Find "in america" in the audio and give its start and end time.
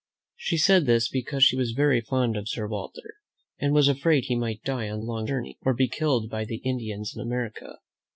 7.15-7.77